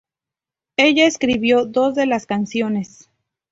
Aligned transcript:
Ella 0.77 1.05
escribió 1.05 1.65
dos 1.65 1.93
de 1.93 2.07
las 2.07 2.25
canciones. 2.25 3.07